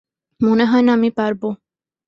মনে 0.41 0.65
হয় 0.65 0.83
না 0.83 0.91
আমি 0.93 1.09
পারবো। 1.17 1.47